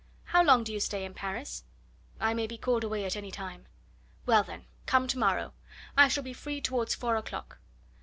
[0.23, 1.63] "How long do you stay in Paris?"
[2.19, 3.67] "I may be called away at any time."
[4.25, 5.53] "Well, then, come to morrow.
[5.95, 7.59] I shall be free towards four o'clock.